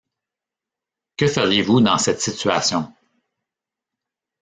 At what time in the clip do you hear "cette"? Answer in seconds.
1.99-2.21